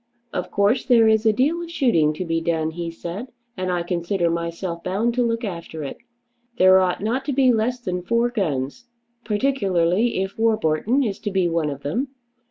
"Of 0.33 0.49
course 0.49 0.83
there 0.83 1.07
is 1.07 1.27
a 1.27 1.31
deal 1.31 1.61
of 1.61 1.69
shooting 1.69 2.11
to 2.13 2.25
be 2.25 2.41
done," 2.41 2.71
he 2.71 2.89
said, 2.89 3.27
"and 3.55 3.71
I 3.71 3.83
consider 3.83 4.31
myself 4.31 4.83
bound 4.83 5.13
to 5.13 5.21
look 5.23 5.43
after 5.43 5.83
it. 5.83 5.97
There 6.57 6.79
ought 6.79 7.01
not 7.03 7.23
to 7.25 7.33
be 7.33 7.53
less 7.53 7.79
than 7.79 8.01
four 8.01 8.31
guns, 8.31 8.87
particularly 9.23 10.17
if 10.23 10.39
Warburton 10.39 11.03
is 11.03 11.19
to 11.19 11.29
be 11.29 11.47
one 11.47 11.69
of 11.69 11.83
them. 11.83 12.07